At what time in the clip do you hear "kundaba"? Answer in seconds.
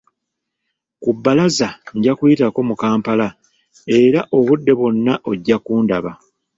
5.65-6.11